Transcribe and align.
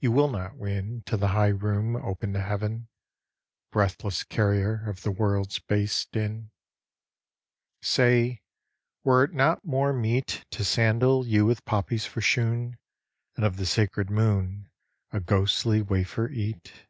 You 0.00 0.12
will 0.12 0.28
not 0.28 0.56
win 0.56 1.02
To 1.06 1.16
the 1.16 1.28
high 1.28 1.46
room 1.48 1.96
open 1.96 2.34
to 2.34 2.42
heaven, 2.42 2.88
Breathless 3.72 4.22
carrier 4.22 4.84
Of 4.86 5.00
the 5.04 5.10
world's 5.10 5.58
base 5.58 6.04
din. 6.04 6.50
Say, 7.80 8.42
were 9.04 9.24
it 9.24 9.32
not 9.32 9.64
more 9.64 9.94
meet 9.94 10.44
To 10.50 10.64
sandal 10.66 11.26
you 11.26 11.46
with 11.46 11.64
poppies 11.64 12.04
for 12.04 12.20
shoon 12.20 12.76
And 13.36 13.44
of 13.46 13.56
the 13.56 13.64
sacred 13.64 14.10
moon 14.10 14.68
A 15.12 15.18
ghostly 15.20 15.80
wafer 15.80 16.28
eat 16.28 16.86